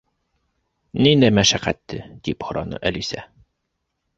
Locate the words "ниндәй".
1.07-1.35